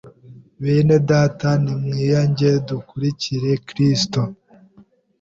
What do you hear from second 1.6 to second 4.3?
ni mwiyange dukurikire kristo